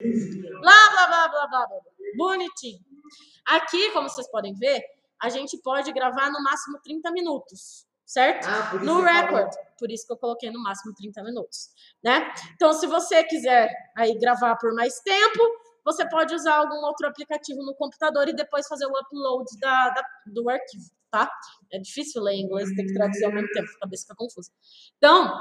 [0.00, 1.78] Blá, blá, blá, blá, blá, blá.
[2.16, 2.80] Bonitinho.
[3.46, 4.82] Aqui, como vocês podem ver,
[5.20, 8.46] a gente pode gravar no máximo 30 minutos, certo?
[8.46, 9.52] Ah, no record.
[9.52, 9.68] Falou.
[9.78, 11.70] Por isso que eu coloquei no máximo 30 minutos,
[12.02, 12.32] né?
[12.54, 15.40] Então, se você quiser aí gravar por mais tempo,
[15.84, 20.04] você pode usar algum outro aplicativo no computador e depois fazer o upload da, da-
[20.26, 21.30] do arquivo, tá?
[21.72, 24.50] É difícil ler em inglês, tem que traduzir ao mesmo tempo, a cabeça fica confusa.
[24.98, 25.38] Então,